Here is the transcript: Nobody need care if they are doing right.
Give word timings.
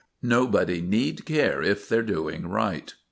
Nobody 0.23 0.81
need 0.81 1.25
care 1.27 1.61
if 1.61 1.87
they 1.87 1.97
are 1.97 2.01
doing 2.01 2.47
right. 2.49 2.91